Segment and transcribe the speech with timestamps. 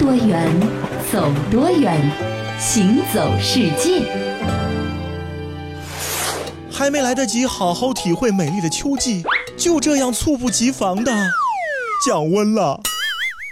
[0.00, 0.50] 多远，
[1.12, 2.00] 走多远，
[2.58, 4.00] 行走世界。
[6.72, 9.22] 还没来得及好好体会美丽的秋季，
[9.58, 11.12] 就这样猝不及防的
[12.06, 12.80] 降温了，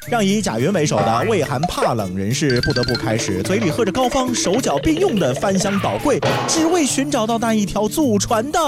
[0.08, 6.18] 让以贾云为首的畏寒怕冷人士不得不开始嘴里喝着膏方，手脚并用的翻箱倒柜，
[6.48, 8.58] 只为寻找到那一条祖传的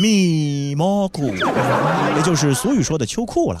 [0.00, 1.34] 米蘑菇，
[2.16, 3.58] 也就是俗语说的秋裤了。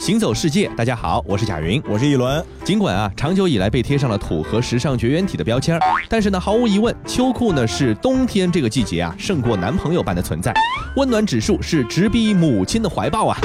[0.00, 2.42] 行走世界，大家好，我是贾云，我是一轮。
[2.64, 10.54] 尽管啊，长久以来被贴上了土和时尚绝缘体的标签但是呢，毫无疑问，秋裤呢是冬天这个季节啊胜过男朋友般的存在，
[10.96, 13.38] 温暖指数是直逼母亲的怀抱啊。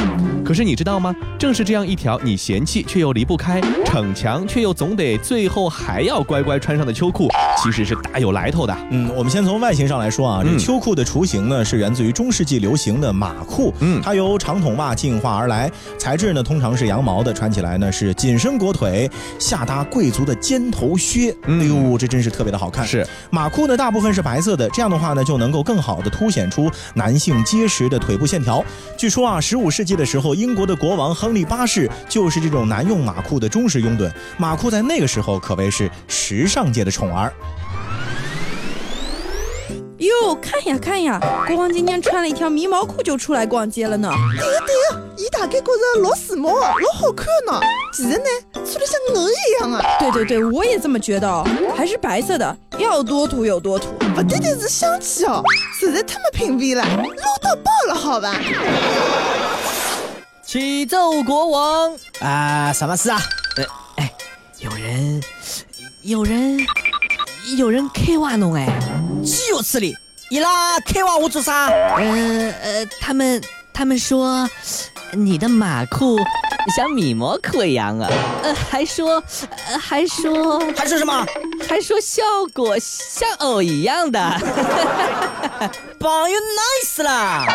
[0.46, 1.14] 可是你知道吗？
[1.38, 7.28] 正是这样一条你嫌弃却又离不开，逞强却又总得最后还要乖乖穿上的秋裤，
[7.62, 8.74] 其实是大有来头的。
[8.92, 16.46] 嗯，我们先从外形上来说啊，这秋裤的雏形呢是源自于中世纪流行的马裤，嗯，它由长筒袜进化而来，材质呢。
[16.46, 21.36] 通常是羊毛的，穿起来呢是紧身裹腿，下搭贵族的尖头靴。
[21.44, 22.86] 哎呦，这真是特别的好看。
[22.86, 28.64] 是马裤呢，大部分是白色的，这样的话呢就能够更好的凸显出男性结实的腿部线条。
[28.98, 34.12] 据说啊，十五世纪的时候，英国的国王亨利八世就是这种男用马裤的忠实拥趸。
[34.38, 37.32] 马裤在那个时候可谓是时尚界的宠儿。
[40.00, 44.10] 哟，看呀看呀，国王今天穿了一条迷毛裤就出来逛街了呢。
[44.38, 47.62] 对呀对呀，伊大概觉着老时髦啊，老好看呢。
[47.94, 49.82] 其实呢，穿的像我一样啊。
[50.00, 51.44] 对对对，我也这么觉得，
[51.78, 53.94] 还是白色的，要多土有多土。
[54.14, 55.42] 不单单是香气哦，
[55.80, 58.36] 实在太没品味了，low 到爆了，好吧？
[60.46, 63.22] 启奏国王啊，什么事啊？
[63.56, 63.64] 呃，
[63.96, 64.12] 哎，
[64.60, 65.24] 有人，
[66.02, 66.60] 有人，
[67.58, 68.68] 有人开挖侬哎。
[69.26, 69.96] 岂有此理！
[70.30, 71.66] 伊拉开挖我做啥？
[71.68, 73.42] 呃呃，他们
[73.74, 74.48] 他们说
[75.12, 76.20] 你的马裤
[76.76, 78.10] 像米模裤一样啊，
[78.44, 79.22] 呃，还说
[79.68, 81.26] 呃还说还说什么？
[81.68, 82.22] 还说效
[82.54, 84.20] 果像偶一样的。
[86.00, 87.46] 朋友，nice 啦！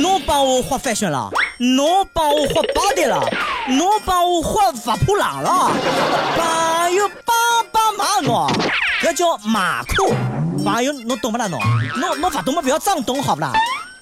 [0.00, 3.20] 侬帮我画 fashion 了，侬帮我画 body 了，
[3.68, 5.70] 侬帮我画发普朗了。
[6.36, 8.50] 朋友，帮帮忙侬，
[9.02, 10.12] 这叫马裤。
[10.64, 11.46] 朋友，侬懂不啦？
[11.46, 11.60] 侬，
[11.96, 12.60] 侬侬不懂么？
[12.60, 13.52] 不要装懂，好不啦？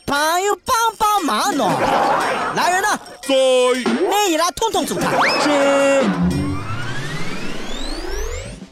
[0.07, 1.71] 朋友，帮帮忙侬！
[2.57, 3.35] 来人呐，在，
[4.11, 5.11] 拿伊拉统统走开！
[5.43, 6.46] 是。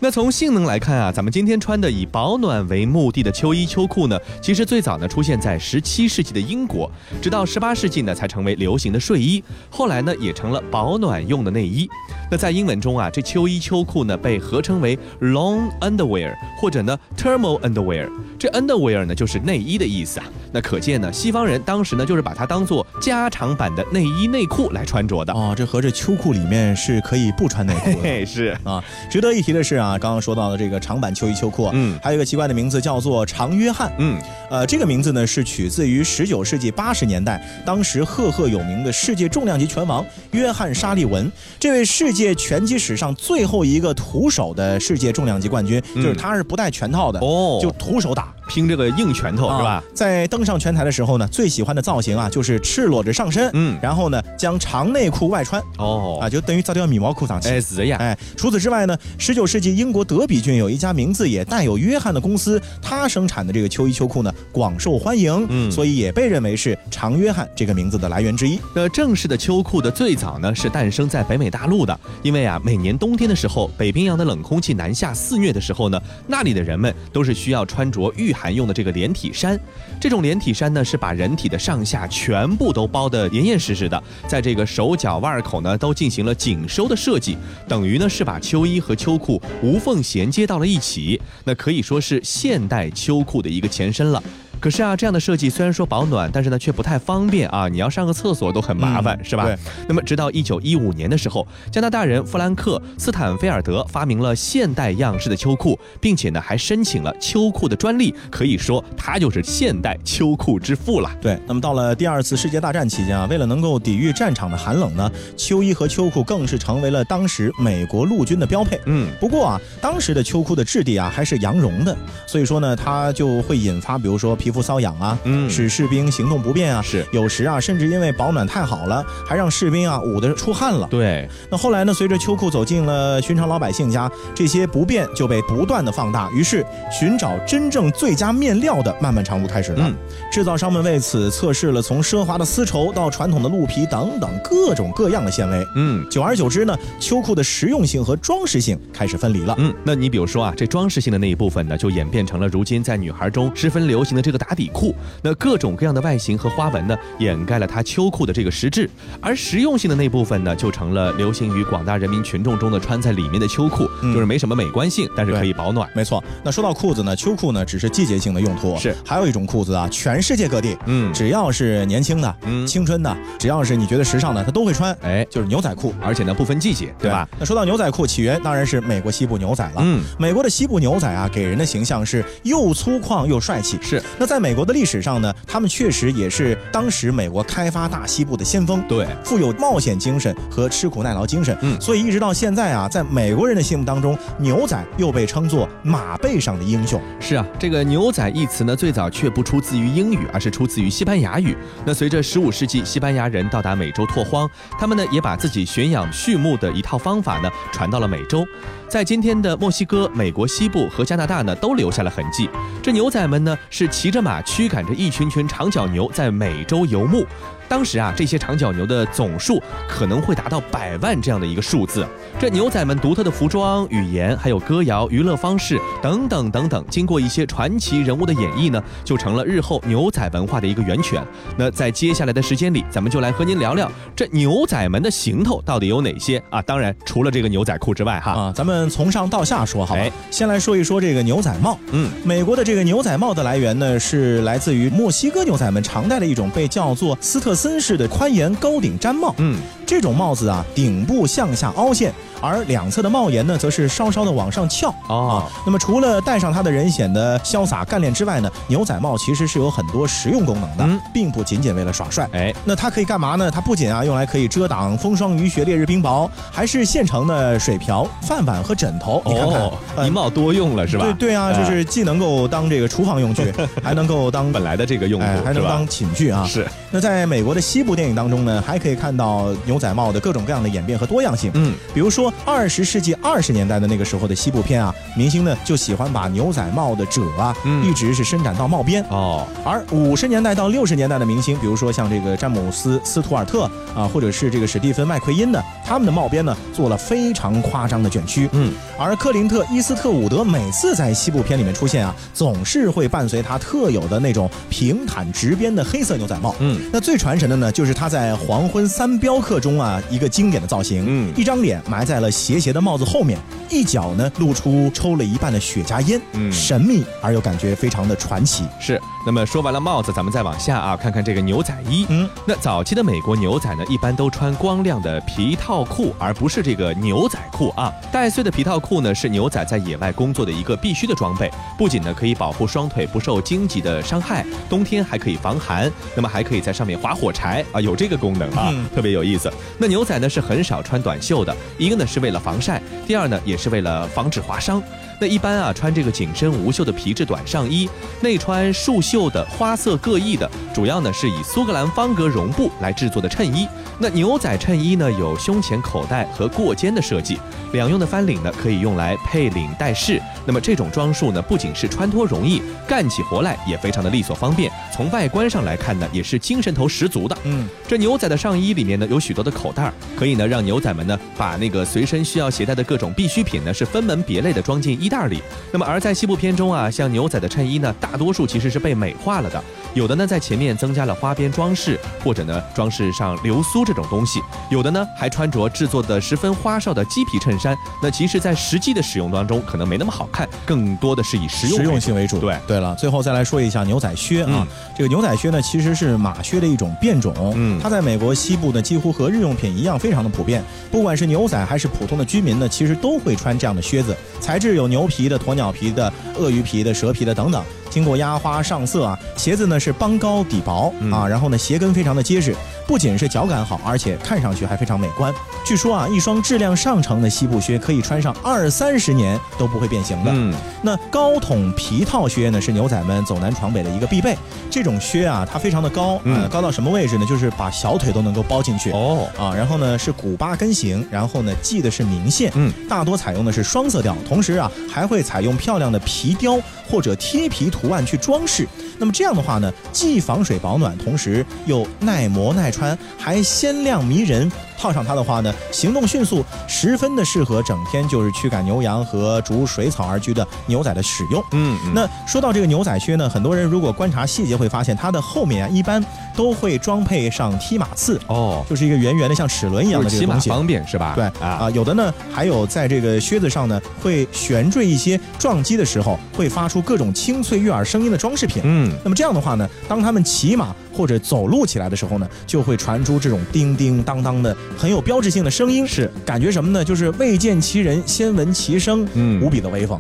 [0.04, 6.92] 那从性能来看啊，咱们今天穿的以保暖为目的的秋衣秋裤呢，其实最早呢出现在十七世纪的英国，
[7.22, 11.88] 直到十八世纪呢才成为流行的睡衣，后来呢也成了保暖用的内衣。
[12.30, 18.06] 那在英文中啊，这秋衣秋裤呢被合称为 long underwear 或者呢 thermal underwear，
[18.38, 20.26] 这 underwear 呢就是内衣的意思啊。
[20.52, 25.54] 那可见呢，西方人当时呢就是把它当做加长版的内衣内裤来穿着的哦。
[25.56, 28.84] 这合着秋裤里面是可以不穿内裤的， 是啊。
[29.10, 29.93] 值得一提的是啊。
[29.98, 48.32] 刚刚说到的这个长版秋衣秋裤，嗯，还有一个奇怪的名字叫做长约翰，嗯，呃，这个名字呢是取自于十九世纪八十年代，当时赫赫有名的世界重量级拳王约翰沙利文，这位世界拳击史上最后一个徒手的世界重量级冠军，就是他是不带拳套的哦，就徒手打。
[48.48, 49.82] 拼这个硬拳头是吧？
[49.94, 57.48] 在登上拳台的时候呢，最喜欢的造型啊，就是赤裸着上身，嗯，然后呢，将长内裤外穿，哦，啊，就等于造条米毛裤上去。
[57.48, 57.96] 哎，是呀。
[58.00, 68.60] 哎，除此之外呢，十九世纪英国德比郡有一家名字也带有约翰的公司，它生产的这个秋衣秋裤呢，广受欢迎，嗯，所以也被认为是长约翰这个名字的来源之一。
[68.74, 78.33] 那正式的秋裤的最早呢，是诞生在北美大陆的，因为啊，每年冬天的时候，北冰洋的冷空气南下肆虐的时候呢，那里的人们都是需要穿着御。
[78.34, 79.58] 寒用的这个连体衫，
[80.00, 94.22] 这种连体衫呢是把人体的上下全部都包得严严实实的，在这个手脚腕口呢都进行了紧收的设计，等于呢是把秋衣和秋裤无缝衔接到了一起，那可以说是现代秋裤的一个前身了。
[94.64, 97.68] 可是啊，这样的设计虽然说保暖，但是呢却不太方便啊！
[97.68, 99.44] 你要上个厕所都很麻烦，是吧？
[99.44, 99.58] 对。
[99.86, 111.14] 那么，直到一九一五年的时候，加拿大人弗兰克斯坦菲尔德发明了现代样式的秋裤，并且呢还申请了秋裤的专利，可以说他就是现代秋裤之父了。
[111.20, 111.38] 对。
[111.46, 118.80] 那么到了第二次世界大战期间啊，为了能够抵御战场的寒冷呢，秋衣和秋裤更是成为了当时美国陆军的标配。
[118.86, 119.10] 嗯。
[119.20, 121.94] 不过啊，当时的秋裤的质地啊还是羊绒的，
[122.26, 124.64] 所以说呢，它就会引发比如说皮肤。
[124.64, 130.88] 瘙痒啊，嗯，使士兵行动不便啊，是有时啊，甚至因为保暖太好了，还让士兵啊捂得出汗了。
[130.90, 139.92] 对，那后来呢，随着秋裤走进了寻常老百姓家，这些不便就被不断的放大，于是寻找真正最佳面料的漫漫长路开始了。
[140.32, 145.66] 制造商们为此测试了从奢华的丝绸到传统的鹿皮等等各种各样的纤维。
[145.76, 149.54] 嗯，久而久之呢，秋裤的实用性和装饰性开始分离了。
[149.58, 154.94] 嗯，那你比如说啊，这装饰性的那一部分呢，就演变成了如今在女孩中十分流行的这个打底裤。
[155.22, 158.88] 那各种各样的外形和花纹呢，掩盖了它秋裤的这个实质。
[159.20, 165.88] 而实用性的那部分呢，就成了流行于广大人民群众中的穿在里面的秋裤，就是没什么美观性，但是可以保暖。
[165.94, 166.22] 没错。
[166.42, 168.76] 那说到裤子呢，秋裤呢只是季节性的用途。
[168.78, 174.96] 是，还有一种裤子啊，全世界各地，嗯，只要是年轻的、嗯，青春的，只要是你觉得时尚的，他都会穿。
[175.02, 177.28] 哎，就是牛仔裤，而且呢不分季节，对吧？
[177.38, 179.76] 那说到牛仔裤起源，当然是美国西部牛仔了。
[179.78, 183.78] 嗯，美国的西部牛仔啊，给人的形象是又粗犷又帅气。
[183.80, 184.02] 是。
[184.24, 188.82] 那在美国的历史上呢，他们确实也是当时美国开发大西部的先锋。
[188.88, 191.54] 对，富有冒险精神和吃苦耐劳精神。
[191.60, 196.98] 嗯，所以一直到现在啊，在美国人的心目当中，牛仔又被称作马背上的英雄。
[197.20, 201.54] 是啊，这个牛仔一词呢，最早却不出自于英语，而是出自于西班牙语。
[201.84, 204.48] 那随着十五世纪西班牙人到达美洲拓荒，
[204.80, 208.42] 他们呢也把自己驯养畜牧的一套方法呢传到了美洲，
[208.88, 212.48] 在今天的墨西哥、美国西部和加拿大呢都留下了痕迹。
[212.82, 217.26] 这牛仔们呢是骑着马驱赶着一群群长角牛在美洲游牧。
[217.68, 222.06] 当时啊，这些长角牛的总数可能会达到百万这样的一个数字。
[222.38, 231.24] 这牛仔们独特的服装、语言，还有歌谣、娱乐方式等等等等，经过一些传奇人物的演绎呢，就成了日后牛仔文化的一个源泉。
[231.56, 236.60] 那在接下来的时间里，咱们就来和您聊聊这牛仔们的行头到底有哪些啊？
[236.62, 240.02] 当然，除了这个牛仔裤之外，哈啊，咱们从上到下说，好吧？
[240.30, 241.78] 先来说一说这个牛仔帽。
[241.92, 247.53] 嗯，美国的这个牛仔帽的来源呢，是来自于墨西哥牛仔们常戴的一种被叫做斯特。
[247.54, 249.56] 森式的宽檐高顶毡帽，嗯，
[249.86, 252.12] 这种帽子啊，顶部向下凹陷。
[252.40, 255.48] 而两侧的帽檐呢，则是稍稍的往上翘啊。
[255.64, 262.28] 那么除了戴上它的人显得潇洒干练之外呢，牛仔帽其实是有很多实用功能的，并不仅仅为了耍帅。
[262.32, 263.50] 哎，那它可以干嘛呢？
[263.50, 269.22] 它不仅啊用来可以遮挡风霜雨雪烈日冰雹，还是现成的水瓢、饭碗和枕头。
[269.24, 269.48] 你看
[269.96, 271.04] 看，一帽多用了是吧？
[271.04, 273.50] 对对啊，就是既能够当这个厨房用具，
[273.82, 276.44] 还能够当 本来的这个用途，还能当寝具啊。
[276.46, 276.66] 是。
[276.90, 281.50] 那在美国的西部电影当中呢，还可以看到牛仔帽的各种各样的演变和多样性。
[281.54, 283.14] 嗯，比如说二十世纪。
[283.22, 289.46] 二十年代的那个时候的西部片啊，明星呢就喜欢把牛仔帽的褶啊，一直是伸展到帽边哦。
[289.64, 298.48] 而五十年代到六十年代的明星，比如说像这个詹姆斯·斯图尔特啊，或者是这个史蒂芬·麦奎因呢，他们的帽边呢做了非常夸张的卷曲。
[298.52, 298.74] 嗯。
[298.98, 306.54] 而克林特·伊斯特伍德每次在西部片里面出现啊，总是会伴随他特有的那种平坦直边的黑色牛仔帽。
[306.58, 306.80] 嗯。
[306.92, 311.04] 那最传神的呢，就是他在《黄昏三镖客》中啊，一个经典的造型。
[311.08, 311.32] 嗯。
[311.34, 313.04] 一张脸埋在了斜斜的帽子。
[313.04, 313.38] 后面
[313.70, 318.64] 一脚呢，露出抽了一半的雪茄烟，嗯，神秘而又感觉非常的传奇。
[318.78, 319.00] 是。
[319.26, 322.04] 那么说完了帽子，咱们再往下啊，看看这个牛仔衣。
[322.10, 327.90] 嗯，那早期的美国牛仔呢，一般都穿光亮的皮套裤，而不是这个牛仔裤啊。
[328.12, 339.50] 带穗的皮套裤呢，是牛仔在野外工作的一个必须的装备，不仅呢可以保护双腿不受荆棘的伤害，冬天还可以防寒，那么还可以在上面划火柴啊，有这个功能啊，特别有意思。
[339.78, 344.82] 那牛仔呢是很少穿短袖的，一个呢是为了防晒，第二呢也是为了防止划伤。
[345.20, 347.88] 那一般啊，穿这个紧身无袖的皮质短上衣，
[348.20, 353.66] 内穿束袖的花色各异的，主要呢是以苏格兰方格绒布来制作的衬衣。
[353.98, 357.38] 那牛仔衬衣呢，有胸前口袋和过肩的设计，
[357.72, 360.20] 两用的翻领呢可以用来配领带饰。
[360.46, 364.70] 那么这种装束呢，不仅是穿脱容易，干起活来也非常的利索方便。
[364.94, 367.36] 从外观上来看呢，也是精神头十足的。
[367.44, 374.94] 嗯，这牛仔的上衣里面呢有许多的口袋，可以呢让牛仔们呢把那个随身需要携带的各种必需品呢是分门别类的装进。
[375.00, 392.38] 衣袋里，那么而在西部片中啊，像牛仔的衬衣呢，大多数其实是被美化了的，有的呢在前面增加了花边装饰，或者呢装饰上流苏这种东西，有的呢还穿着制作的十分花哨的鸡皮衬衫，那其实，在实际的使用当中，可能没那么好看，更多的是以实用实用性为主。
[392.38, 404.88] 对，对了，最后再来说一下牛仔靴啊，这个牛仔靴呢，其实是马靴的一种变种，嗯，它在美国西部呢，几乎和日用品一样，非常的普遍，不管是牛仔还是普通的居民呢，其实都会穿这样的靴子，材质有。
[404.94, 409.18] 牛皮的、鸵鸟皮的、鳄鱼皮的、蛇皮的等等，经过压花上色啊。
[409.34, 412.54] 鞋子呢是帮高底薄啊，然后呢鞋跟非常的结实，
[412.86, 415.34] 不仅是脚感好，而且看上去还非常美观。
[415.66, 420.23] 据说啊，一双质量上乘的西部靴可以穿上二三十年都不会变形的。
[420.32, 424.36] 嗯，那高筒皮套靴呢是牛仔们走南闯北的一个必备。
[424.70, 427.26] 这种靴啊，它非常的高，嗯，高到什么位置呢？
[427.26, 429.54] 就是把小腿都能够包进去哦啊。
[429.54, 436.58] 然后呢是古巴根型，然后呢系的是明线，嗯，大多采用的是双色调，同时啊还会采用漂亮的皮雕
[436.90, 438.66] 或者贴皮图案去装饰。
[438.98, 444.50] 那么这样的话呢，既防水保暖，同时又耐磨耐穿，还鲜亮迷人。
[444.78, 451.42] 套上它的话呢，行动迅速，十分的适合整天就是驱赶牛羊和逐水草而居的牛仔的使用。
[451.52, 456.04] 嗯，那说到这个牛仔靴呢，很多人如果观察细节会发现，它的后面啊一般
[456.36, 458.20] 都会装配上踢马刺。
[458.26, 461.14] 哦，就是一个圆圆的像齿轮一样的这个东西，方便是吧？
[461.14, 468.62] 对啊，有的呢还有在这个靴子上呢会悬坠一些撞击的时候会发出各种清脆悦耳声音的装饰品。
[468.64, 474.56] 嗯，那么这样的话呢，当他们骑马或者走路起来的时候呢，就会传出这种叮叮当当的。
[474.76, 476.84] 很有标志性的声音，是感觉什么呢？
[476.84, 479.98] 就是未见其人，先闻其声，嗯，无比的威风。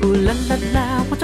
[0.00, 1.16] 我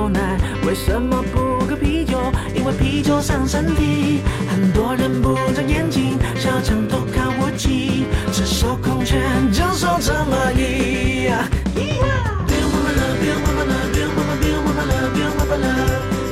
[0.00, 2.16] 牛奶，为什么不喝啤酒？
[2.54, 9.20] 因为啤酒伤身体，很多人不长眼睛，小强偷看我骑，赤手空拳
[9.52, 11.28] 就守这么一。
[11.76, 15.68] 不用怕怕了，不用怕怕了，不用怕怕，不用怕怕了，不用怕怕了。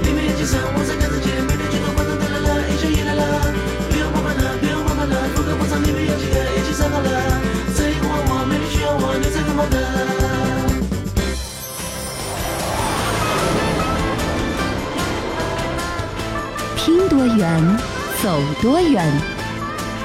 [0.01, 3.53] 你们眼睛上，我在看着前面的剧都快都来了，一起来了。
[3.93, 7.09] 不用怕怕了，不用怕怕了，不可不藏，你们有几个一起上好了。
[7.77, 10.18] 这一关我，美女需要我，牛仔干嘛的？
[17.19, 17.77] 多远，
[18.23, 19.05] 走多远，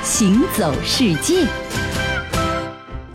[0.01, 1.45] 行走世界。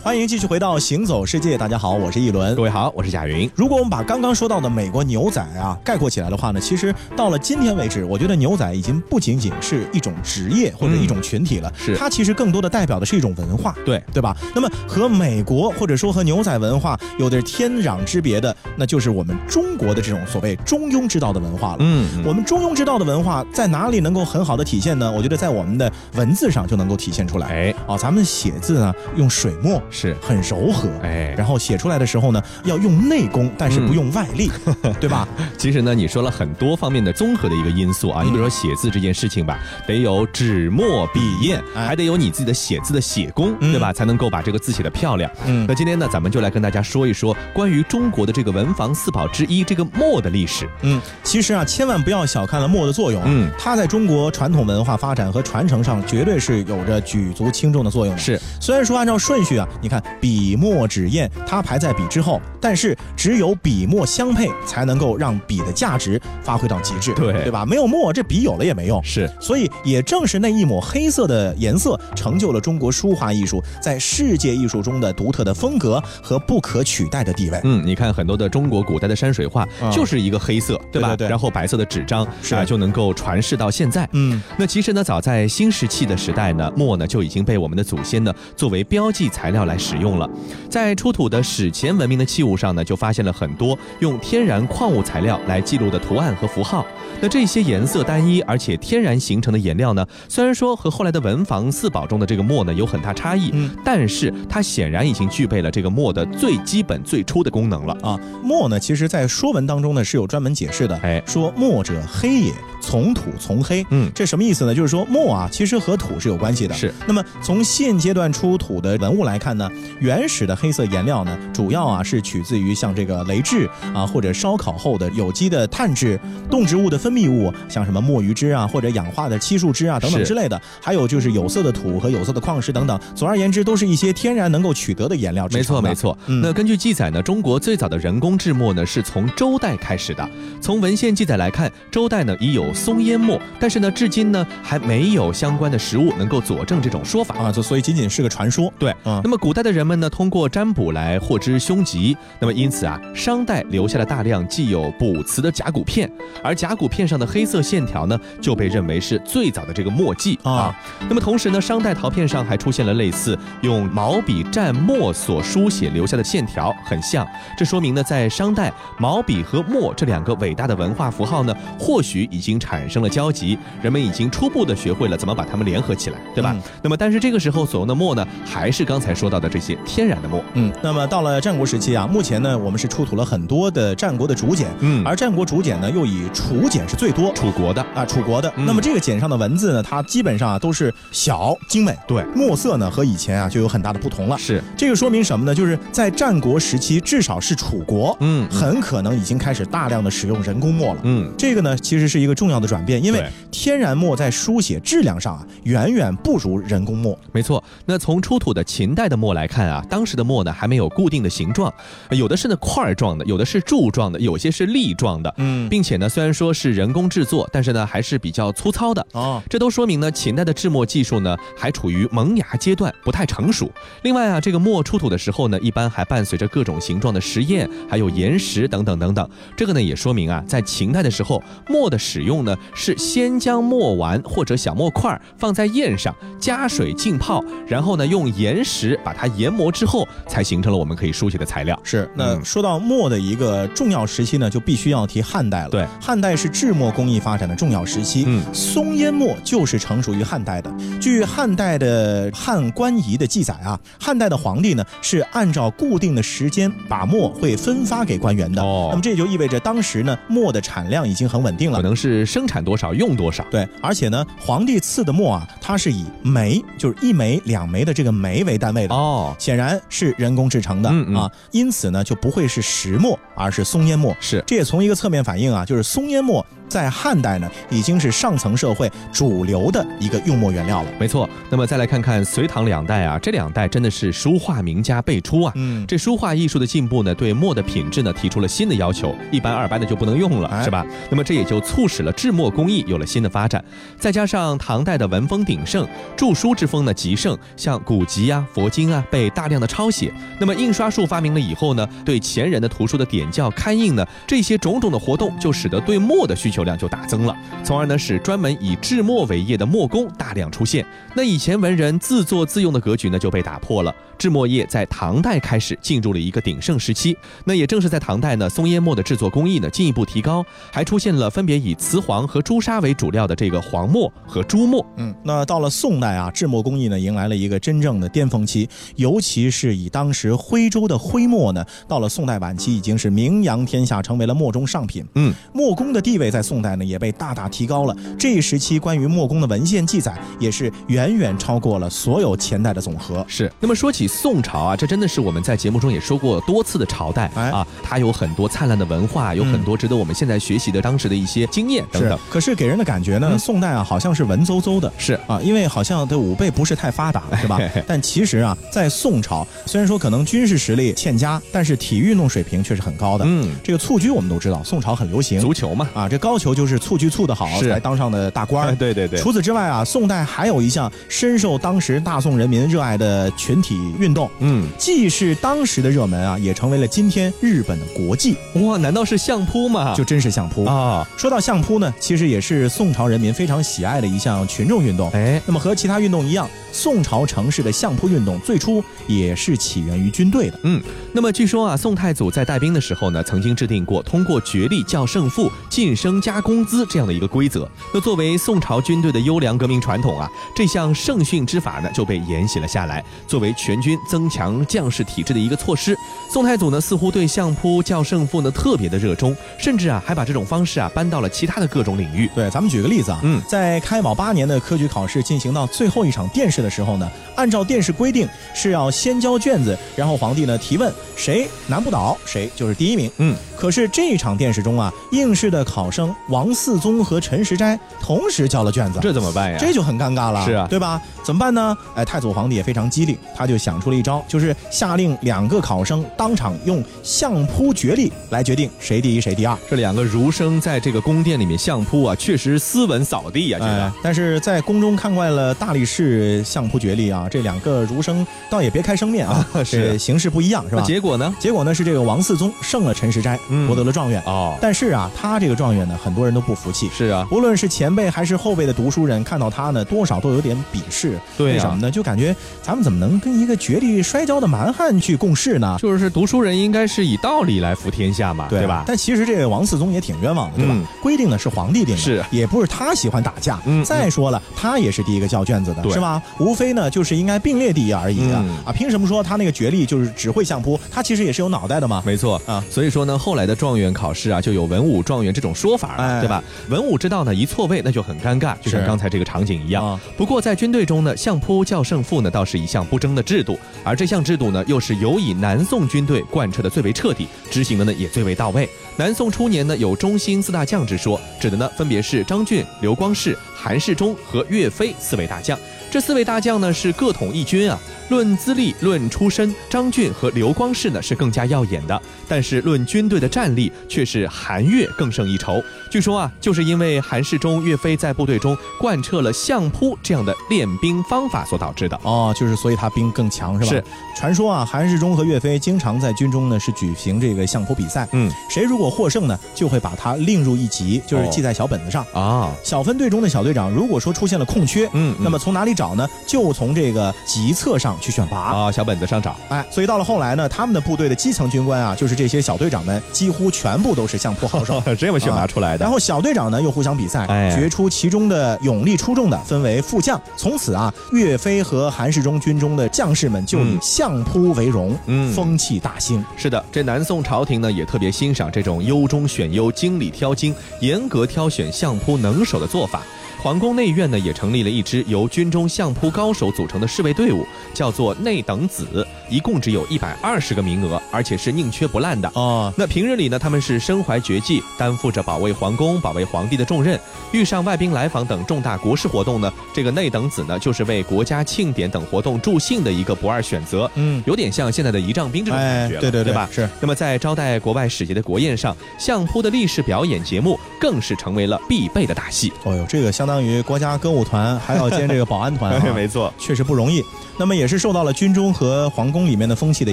[0.09, 3.49] 欢迎继续回到行走世界，大家好，我是一轮，各位好，我是贾云。
[3.55, 14.35] 如果我们把刚刚说到的美国牛仔啊概括起来的话呢，其实到了今天为止，我觉得牛仔已经不仅仅是一种职业或者一种群体了，是它其实更多的代表的是一种文化，对对吧？
[14.55, 21.81] 那么和美国或者说和牛仔文化有着天壤之别的，那就是我们中国的这种所谓中庸之道的文化了。
[21.81, 25.13] 嗯，我们中庸之道的文化在哪里能够很好的体现呢？
[25.13, 27.49] 我觉得在我们的文字上就能够体现出来。
[27.49, 29.79] 哎，哦，咱们写字呢用水墨。
[29.99, 34.49] 是很柔和，哎，然后写出来的时候呢，要用内功，但是不用外力，
[35.01, 35.27] 对吧？
[35.59, 43.93] 其实呢，你说了很多方面的综合的一个因素啊，你比如说写字这件事情吧，得有纸墨笔砚，还得有你自己的写字的写功，对吧？
[43.93, 45.29] 才能够把这个字写得漂亮。
[45.47, 50.69] 嗯，那今天呢，咱们就来跟大家说一说关于中国的这个文房四宝之一这个墨的历史。
[50.83, 53.21] 嗯，其实啊，千万不要小看了墨的作用。
[53.27, 58.17] 嗯，它在中国传统文化发展和传承上，绝对是有着举足轻重的作用。
[58.17, 59.67] 是，虽然说按照顺序啊。
[59.81, 67.65] 你看，笔墨纸砚，它排在笔之后，但是只有笔墨相配，才能够让笔的价值发挥到极致，对对吧？
[67.65, 69.03] 没有墨，这笔有了也没用。
[69.03, 77.61] 是，所以也正是那一抹黑色的颜色，成就了中国书画艺术在世界艺术中的独特的风格和不可取代的地位。
[77.65, 81.17] 嗯，你看很多的中国古代的山水画，就是一个黑色，对吧？
[81.17, 81.29] 对。
[81.29, 84.09] 然后白色的纸张，是啊，就能够传世到现在。
[84.13, 89.79] 嗯，那其实呢，早在新石器的时代呢，墨呢就已经被我们的祖先呢作为标记材料来。
[89.79, 90.29] 使用了，
[90.69, 96.85] 在出土的史前文明的器物上呢，就发现了很多用天然矿物材料来记录的图案和符号。
[97.21, 108.19] 那这些颜色单一而且天然形成的颜料呢，虽然说和后来的文房四宝中的这个墨呢有很大差异，嗯，但是它显然已经具备了这个墨的最基本最初的功能了啊。
[108.43, 112.53] 墨呢，其实在说文当中呢是有专门解释的，哎，说墨者黑也，
[112.89, 113.85] 从土从黑。
[113.91, 114.75] 嗯，这什么意思呢？
[114.75, 116.75] 就是说墨啊，其实和土是有关系的。
[116.75, 116.91] 是。
[117.07, 119.71] 那么从现阶段出土的文物来看呢？
[120.01, 126.19] 原始的黑色颜料呢，主要啊是取自于像这个雷质啊，或者烧烤后的有机的碳质、
[126.51, 132.99] 动植物的分泌物，像什么墨鱼汁啊，或者氧化的漆树汁啊等等之类的，还有就是有色的土和有色的矿石等等。
[133.15, 135.47] 总而言之，都是一些天然能够取得的颜料。
[135.53, 136.17] 没错，没错。
[136.27, 140.27] 嗯那根据记载呢，中国最早的人工制墨呢，是从周代开始的。
[140.61, 148.73] 从文献记载来看，周代呢已有松烟墨，但是呢，至今呢还没有相关的实物能够佐证这种说法啊，就所以仅仅是个传说。
[148.79, 156.11] 对，嗯，那么古代的人们呢，通过占卜来获知凶吉，那么因此啊，商代留下了大量既有卜辞的甲骨片，
[156.43, 160.75] 而甲骨片上的黑色线条呢，就被认为是最早的这个墨迹啊。
[161.09, 176.55] 那么同时呢，商代陶片上还出现了类似用毛笔蘸墨所书写留下的线条，很像，这说明呢，在商代毛笔和墨这两个伟大的文化符号呢，或许已经产生了交集，人们已经初步的学会了怎么把它们联合起来，对吧？
[176.83, 180.45] 那么但是这个时候所用的墨呢，还是刚才说到的这些天然的墨。
[180.53, 188.53] 嗯，那么到了战国时期啊，目前呢，我们是出土了很多的战国的竹简，嗯，而战国竹简呢，又以楚简是最多，楚国的啊，楚国的。
[188.55, 194.37] 那么这个简上的文字呢，它基本上啊都是小精美，对，墨色呢和以前啊就有很大的不同了。
[194.37, 195.55] 是这个说明什么呢？
[195.55, 201.01] 就是在战国时期，至少是楚国，嗯，很可能已经开始大量的使用人工墨了。
[201.05, 207.19] 嗯，这个呢其实是一个重要的转变，因为天然墨在书写质量上啊远远不如人工墨。
[207.33, 211.73] 没错，那从出土的秦代的墨来看啊，当时的墨呢还没有固定的形状，
[212.11, 219.43] 有的是呢块状的，有的是柱状的，有些是粒状的，嗯，并且呢虽然说是人工制作，但是呢还是比较粗糙的哦。
[219.49, 223.71] 这都说明呢秦代的制墨技术呢还处于萌芽阶段，不太成熟。
[224.03, 229.29] 另外啊，这个墨出土的时候呢，一般还伴随着各种形状的实验，还有岩石等等等等。
[229.57, 241.79] 这个呢也说明啊，在秦代的时候，墨的使用呢是先将墨丸或者小墨块放在砚上，加水浸泡，然后呢用岩石把它研磨之后，才形成了我们可以书写的材料。
[241.83, 245.71] 是，那说到墨的一个重要时期呢，就必须要提汉代了。
[245.71, 248.25] 对，汉代是制墨工艺发展的重要时期。
[248.27, 250.73] 嗯，松烟墨就是成熟于汉代的。
[251.01, 258.63] 据汉代的《汉官仪》的记载啊，汉代的皇帝呢是按照固定的时间把墨会分发给官员的。
[258.63, 263.45] 哦，那么这就意味着当时呢墨的产量已经很稳定了，可能是生产多少用多少。
[263.51, 268.95] 对，而且呢皇帝赐的墨啊，它是以枚，就是一枚、两枚的这个枚为单位的。
[268.95, 274.15] 哦，显然是人工制成的嗯嗯啊，因此呢就不会是石墨，而是松烟墨。
[274.21, 280.89] 是，这也从一个侧面反映啊，就是松烟墨在汉代呢已经是上层社会主流的一个用墨原料了。
[280.99, 281.29] 没错。
[281.51, 285.53] 那么再来看看隋唐两代啊，这两代真的是书画名家辈出啊。
[285.57, 290.85] 嗯，这书画艺术的进步呢，对墨的品质呢提出了新的要求，一般二般的就不能用了，哎是吧？
[291.11, 293.65] 那么这也就促使了制墨工艺有了新的发展。
[293.99, 300.13] 再加上唐代的文风鼎盛，著书之风呢极盛，像古籍啊、佛经啊被大量的抄写。
[300.39, 310.85] 那么印刷术发明了以后呢，对前人的图书的点校、刊印呢，这些种种的活动就使得对墨的需求量就大增了，从而呢使专门以制墨为业的墨工大量出现。
[311.15, 317.17] 那以前文人自作自用的格局呢就被打破了，制墨业在唐代开始进入了一个鼎盛时期。
[317.45, 324.85] 那也正是在唐代呢，松烟墨的制作工艺呢进一步提高，还出现了分别以雌黄和朱砂为主料的这个黄墨和朱墨。
[324.97, 335.07] 嗯，那到了宋代啊，制墨工艺呢迎来了一个真正的巅峰期，尤其是以当时徽州的徽墨呢，到了宋代晚期已经是名扬天下，成为了墨中上品。
[335.15, 337.97] 嗯，墨工的地位在宋代呢也被大大提高了。
[338.19, 343.25] 这一时期关于墨工的文献记载也是远远超过了所有前代的总和。
[343.29, 343.51] 是。
[343.61, 352.19] 那么说起宋朝啊，这真的是我们在节目中也说过多次的朝代、哎、啊，它有很多灿烂的文化，有很多值得我们现在学习的当时的一些经验等等。
[352.19, 352.25] 是。
[352.31, 354.91] 可是给人的感觉呢，嗯、宋代啊好像是文绉绉的。
[354.99, 357.61] 是啊，因为好像的武备不是太发达，是吧？
[357.87, 363.25] 但其实啊，在宋朝，虽然说可能军事实力欠佳，但是体育运动水平却是很高的。
[363.29, 368.75] 嗯，这个蹴鞠我们都知道，宋朝很流行足球嘛，啊，这高俅就是蹴鞠蹴得好才当上的大官。
[368.79, 369.21] 对对对。
[369.21, 378.37] 除此之外啊，宋代还有一项深受当时大宋人民热爱的群体运动，嗯，既是当时的热门啊，也成为了今天日本的国际。
[378.55, 379.95] 哇，难道是相扑吗？
[379.95, 381.07] 就真是相扑啊！
[381.17, 385.11] 说到相扑呢，其实也是宋朝人民非常喜爱的一项群众运动。
[385.11, 390.59] 哎，那么和其他运动一样，宋朝城市的相扑运动最初也是起源于军队的。
[390.65, 390.83] 嗯，
[391.13, 397.69] 那么据说啊，宋太祖在带兵的时候呢，曾经制定过通过角力较胜负、晋升加工资这样的一个规则。
[397.95, 405.97] 那作为宋朝军队的优良革命传统啊，这项圣训之法呢就被沿袭了下来，作为全军增强将士体质的一个措施。
[406.31, 412.31] 宋太祖呢似乎对相扑较胜负呢特别的热衷，甚至啊还把这种方式啊搬到了其他的各种领域。
[412.35, 423.11] 对，咱们举个例子啊，嗯，在开宝八年的科举考试进行到最后一场殿试的时候呢，按照殿试规定是要先交卷子，然后皇帝呢提问，谁难不倒谁就是第一名。
[423.19, 429.59] 嗯，可是这场殿试中啊，应试的考生王嗣宗和陈时斋同时交了卷子，这怎么办呀？
[429.59, 431.01] 这就很尴尬了，是啊，对吧？
[431.25, 431.77] 怎么办呢？
[431.95, 439.57] 哎，太祖皇帝也非常机灵，他就想出了一招，就是下令两个考生当场用相扑角力来决定谁第一谁第二。
[439.69, 443.93] 这两个儒生在这个宫殿里面相扑啊，确实斯文扫地啊，这个。
[444.03, 450.83] 但是在宫中看惯了大力士相扑角力啊，这两个儒生倒也别开生面啊， 是形式不一样，是吧？
[450.83, 451.35] 结果呢？
[451.39, 454.23] 结果呢是这个王嗣宗胜了陈时斋，夺得了状元。
[454.27, 456.89] 哦，但是啊，他这个状元呢，很多人都不服气。
[456.97, 461.19] 是啊，无论是前辈还是后辈的读书人，看到他呢，多少都有点鄙视。
[461.37, 461.91] 对，为什么呢？
[461.91, 465.77] 就感觉咱们怎么能跟一个绝地摔跤的蛮汉去共事呢？
[465.79, 468.83] 就是读书人应该是以道理来服天下嘛，对吧？
[468.87, 470.75] 但其实这个王嗣宗也挺冤枉的，对吧？
[471.03, 473.61] 规定呢是皇帝定的，是也不是他喜欢打架。
[473.67, 476.23] 嗯，再说了，他也是第一个交卷子的，是吧？
[476.39, 478.43] 无非呢就是应该并列第一而已啊！
[478.65, 480.81] 啊，凭什么说他那个绝力就是只会相扑？
[480.91, 482.03] 他其实也是有脑袋的嘛。
[482.07, 486.43] 没错啊，所以说呢，后来的状元考试啊，就有文武状元这种说法了，对吧？
[486.71, 490.01] 文武之道呢，一错位那就很尴尬，就像刚才这个场景一样。
[490.17, 493.48] 不过在军队中呢，相扑叫胜负呢，倒是一项不争的制度，
[493.85, 498.69] 而这项制度呢，又是由以南宋军队贯彻的最为彻底，执行的呢也最为到位。
[498.97, 505.59] 南宋初年呢，有中兴四大将之说，指的呢分别是张俊、刘光世、韩世忠和岳飞四位大将。
[505.91, 507.79] 这四位大将呢是各统一军啊。
[508.09, 515.63] 论资历、论出身，张俊和刘光世呢是更加耀眼的，但是论军队的战力，却是韩岳更胜一筹。
[515.91, 522.01] 据说啊，就是因为韩世忠、岳飞在部队中贯彻了相扑这样的练兵方法所导致的。
[522.03, 523.73] 哦，就是所以他兵更强是吧？
[523.73, 523.85] 是。
[524.17, 528.09] 传说啊，韩世忠和岳飞经常在军中呢是举行这个相扑比赛。
[528.13, 528.33] 嗯。
[528.49, 532.51] 谁如果获胜呢，就会把他另入一级，就是记在小本子上啊。
[532.65, 536.09] 小分队中的小队长，如果说出现了空缺，嗯，那么从哪里找呢？
[536.27, 537.89] 就从这个级册上。
[538.01, 545.85] 去选拔啊，小本子上找，哎，所以到了后来呢，他们的部队的基层军官啊，就是这些小队长们，几乎全部都是相扑好手， 这么选拔出来的。
[545.85, 550.21] 然后小队长呢又互相比赛，决出其中的勇力出众的，分为副将。
[550.37, 556.25] 从此啊，岳飞和韩世忠军中的将士们就以相扑为荣，嗯，风气大兴。
[556.37, 563.03] 是的，这南宋朝廷呢也特别欣赏这种优中选优、精里挑精、严格挑选相扑能手的做法。
[563.41, 572.73] 皇宫内院呢，也成立了一支由军中相扑高手组成的侍卫队伍，叫做内等子，一共只有一百二十个名额，而且是宁缺不滥的哦。
[572.77, 576.99] 那平日里呢，他们是身怀绝技，担负着保卫皇宫、保卫皇帝的重任。
[577.31, 583.89] 遇上外宾来访等重大国事活动呢，这个内等子呢，就是为国家庆典等活动助兴的一个不二选择。
[583.95, 586.49] 嗯，有点像现在的仪仗兵这种感觉，对对对吧？
[586.51, 586.69] 是。
[586.81, 592.53] 那么在招待国外使节的国宴上，相扑的历史表演节目更是成为了必备的大戏。
[592.65, 593.29] 哦呦，这个相。
[593.29, 597.05] 相当于国家歌舞团还要兼这个保安团， 没错，确实不容易。
[597.37, 599.93] 那么也是受到了军中和皇宫里面的风气的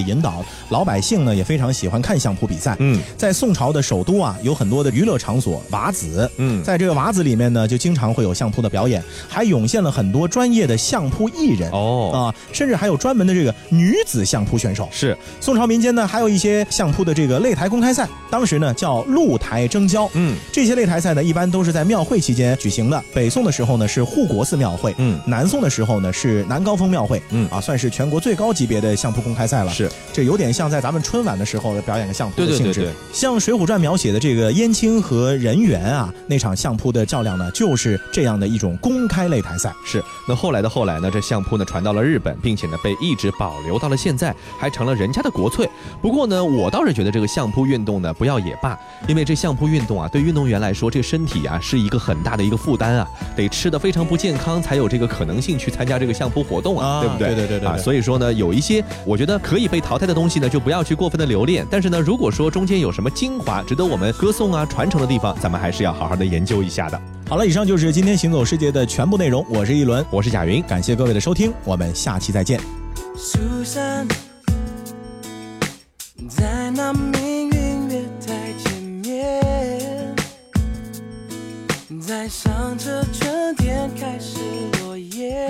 [0.00, 2.74] 引导，老百姓呢也非常喜欢看相扑比赛。
[2.78, 6.28] 嗯，在宋朝的首都啊，有很多的娱乐场所，瓦子。
[6.38, 11.70] 嗯，在这个瓦子里面呢，就经常会有相扑的表演，还涌现了很多专业的相扑艺人。
[11.72, 14.88] 哦，啊，甚至还有专门的这个女子相扑选手。
[14.90, 20.08] 是，宋朝民间呢还有一些相扑的这个擂台公开赛，当时呢叫露台争交。
[20.14, 23.02] 嗯，这些擂台赛呢一般都是在庙会期间举行的。
[23.12, 29.72] 北北宋的时候呢是护国寺庙会，嗯，南宋的时候呢是南高峰庙会，嗯啊，算是全国最高级别的相扑公开赛了。
[29.72, 32.62] 是，这有点像在咱们春晚的时候表演个相扑的性质。
[32.62, 32.94] 对对对对。
[33.12, 39.74] 像《水浒传》描写的这个燕青和人猿啊，那场相扑的较量呢，就是这样的一种公开擂台赛。
[39.84, 40.04] 是。
[40.28, 45.68] 那后来的后来呢，这相扑呢传到了日本，并且呢被一直保留到了现在，还成了人家的国粹。
[46.02, 53.08] 不过呢，我倒是觉得这个相扑运动呢不要也罢，因为这相扑运动啊，对运动员来说，这身体啊是一个很大的一个负担啊。
[53.34, 57.28] 得吃的非常不健康，才有这个可能性去参加这个相扑活动啊，对不对？
[57.28, 57.76] 对对对对啊！
[57.76, 61.64] 所以说呢，有一些我觉得可以被淘汰的东西呢，就不要去过分的留恋。
[61.70, 67.00] 但是呢，如果说中间有什么精华值得我们歌颂啊、传承的地方，咱们还是要好好的研究一下的。
[67.28, 69.46] 好了，以上就是今天行走世界的全部内容。
[69.48, 72.58] 我是一轮，我是贾云，感谢各位的收听，我们下期再见。
[76.28, 76.92] 在那
[82.00, 84.38] 在上着春天开始
[84.80, 85.48] 落叶，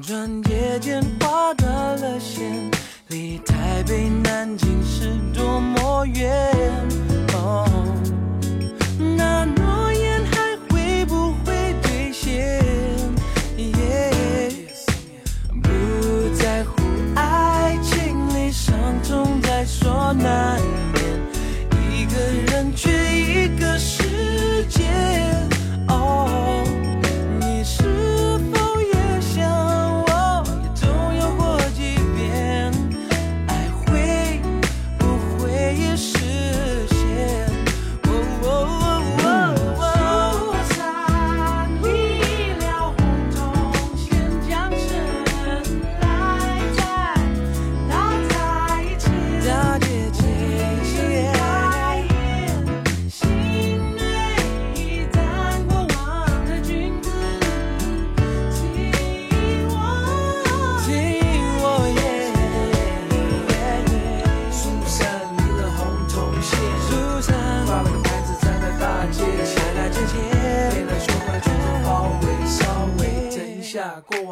[0.00, 2.70] 转眼间划断了线，
[3.08, 6.47] 离台北南京是多么远。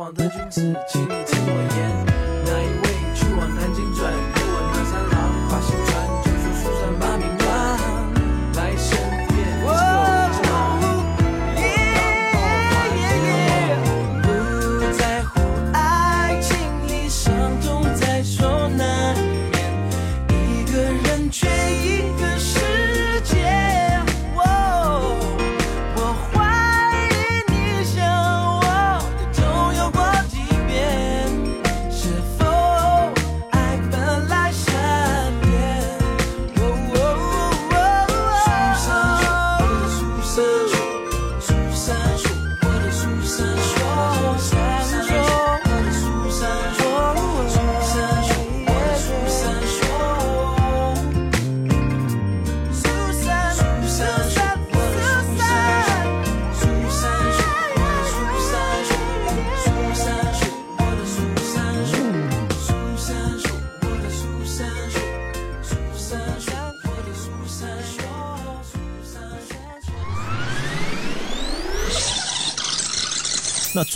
[0.06, 1.35] 往的君子气节。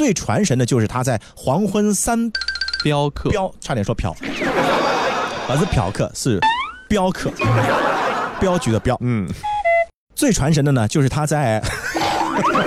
[0.00, 2.32] 最传神的就是他在黄昏三
[2.82, 4.16] 镖客，镖，差点说嫖，
[5.46, 6.40] 不是嫖客，是
[6.88, 7.30] 镖客，
[8.40, 8.96] 镖局的镖。
[9.02, 9.28] 嗯，
[10.14, 11.62] 最传神的呢，就是他在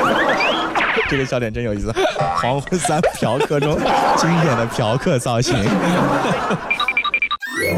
[1.09, 1.91] 这个笑点真有意思，
[2.39, 3.79] 黄昏三嫖客中
[4.15, 5.55] 经典的嫖客造型。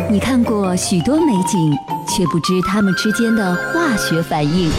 [0.10, 1.74] 你看过许多美景，
[2.10, 4.70] 却不知他们之间的化学反应。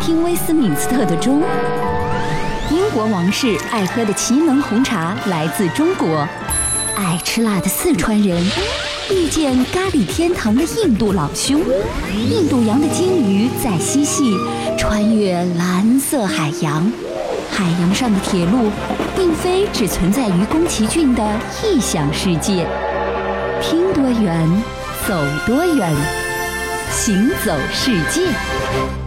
[0.00, 1.44] 听威斯敏斯特的钟，英
[2.94, 6.26] 国王室爱喝的奇能红茶来自中国，
[6.94, 8.40] 爱吃辣的四川人
[9.10, 11.60] 遇见咖喱天堂的印度老兄，
[12.30, 14.36] 印度洋的鲸鱼在嬉戏，
[14.78, 16.90] 穿越蓝色海洋。
[17.50, 18.70] 海洋上的铁路，
[19.16, 21.22] 并非只存在于宫崎骏的
[21.64, 22.64] 异想世界。
[23.60, 24.48] 听多远，
[25.08, 25.92] 走多远，
[26.92, 29.03] 行走世界。